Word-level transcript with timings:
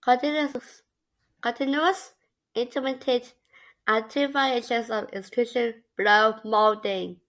Continuous 0.00 0.82
and 1.42 2.08
Intermittent 2.54 3.34
are 3.86 4.08
two 4.08 4.28
variations 4.28 4.88
of 4.90 5.10
Extrusion 5.12 5.84
Blow 5.98 6.40
Molding. 6.44 7.20